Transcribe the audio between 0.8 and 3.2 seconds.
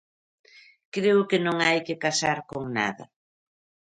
Creo que non hai que casar con nada.